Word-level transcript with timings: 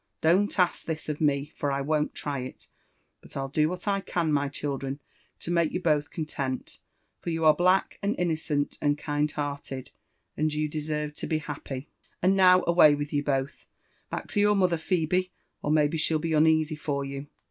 Don't 0.19 0.57
ask 0.57 0.87
this 0.87 1.09
of 1.09 1.21
me, 1.21 1.51
for 1.55 1.71
I 1.71 1.81
won't 1.81 2.15
try 2.15 2.39
it: 2.39 2.69
but 3.21 3.37
I'll 3.37 3.49
do 3.49 3.69
what 3.69 3.87
I 3.87 3.99
can, 4.01 4.33
my 4.33 4.49
ehildren, 4.49 4.97
to 5.41 5.51
make 5.51 5.71
you 5.73 5.79
both 5.79 6.09
content, 6.09 6.79
for 7.19 7.29
you 7.29 7.45
are 7.45 7.53
black 7.53 7.99
and 8.01 8.15
innocent 8.17 8.79
and 8.81 8.97
kind 8.97 9.29
hearted, 9.29 9.91
and 10.35 10.51
you 10.51 10.67
deserve 10.67 11.13
to 11.17 11.27
be 11.27 11.37
happy. 11.37 11.87
And 12.19 12.35
now 12.35 12.63
away 12.65 12.95
with 12.95 13.13
you 13.13 13.21
both! 13.23 13.67
Back 14.09 14.27
to 14.29 14.39
your 14.39 14.55
mother, 14.55 14.77
Phebe, 14.79 15.29
or 15.61 15.69
maybe 15.69 15.99
she'll 15.99 16.17
be 16.17 16.33
uneasy 16.33 16.75
for 16.77 17.05
you. 17.05 17.27